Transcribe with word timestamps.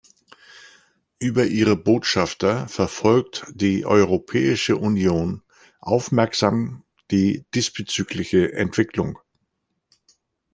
Über 1.19 1.45
ihre 1.45 1.75
Botschafter 1.75 2.67
verfolgt 2.67 3.45
die 3.53 3.85
Europäische 3.85 4.75
Union 4.77 5.43
aufmerksam 5.79 6.83
die 7.11 7.45
diesbezügliche 7.53 8.51
Entwicklung. 8.51 9.19